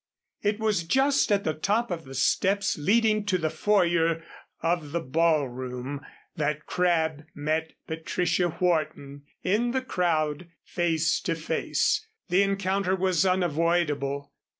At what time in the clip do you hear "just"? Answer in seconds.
0.81-1.31